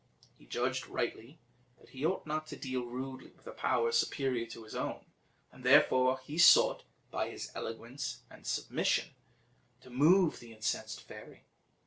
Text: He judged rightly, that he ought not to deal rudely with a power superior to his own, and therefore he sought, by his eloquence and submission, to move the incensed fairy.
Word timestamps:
He 0.39 0.47
judged 0.47 0.87
rightly, 0.87 1.37
that 1.79 1.89
he 1.89 2.03
ought 2.07 2.25
not 2.25 2.47
to 2.47 2.55
deal 2.55 2.85
rudely 2.87 3.29
with 3.37 3.45
a 3.45 3.51
power 3.51 3.91
superior 3.91 4.47
to 4.47 4.63
his 4.63 4.73
own, 4.73 5.05
and 5.51 5.63
therefore 5.63 6.19
he 6.23 6.39
sought, 6.39 6.81
by 7.11 7.29
his 7.29 7.51
eloquence 7.53 8.23
and 8.27 8.47
submission, 8.47 9.09
to 9.81 9.91
move 9.91 10.39
the 10.39 10.53
incensed 10.53 11.01
fairy. 11.01 11.43